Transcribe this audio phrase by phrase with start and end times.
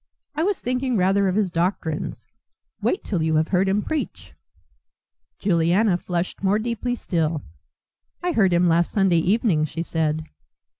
[0.33, 2.27] "I was thinking rather of his doctrines.
[2.81, 4.33] Wait till you have heard him preach."
[5.37, 7.43] Juliana flushed more deeply still.
[8.23, 10.23] "I heard him last Sunday evening," she said.